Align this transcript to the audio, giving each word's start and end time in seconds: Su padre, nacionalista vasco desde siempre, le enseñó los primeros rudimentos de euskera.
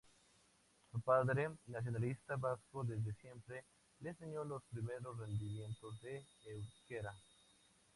Su 0.91 0.99
padre, 0.99 1.51
nacionalista 1.67 2.35
vasco 2.35 2.83
desde 2.83 3.13
siempre, 3.21 3.63
le 3.99 4.09
enseñó 4.09 4.43
los 4.43 4.63
primeros 4.71 5.15
rudimentos 5.15 6.01
de 6.01 6.25
euskera. 6.43 7.13